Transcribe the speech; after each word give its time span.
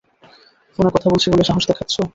ফোনে 0.73 0.89
কথা 0.95 1.07
বলছি 1.09 1.27
বলে 1.31 1.43
সাহস 1.43 1.63
দেখাচ্ছো? 1.67 2.01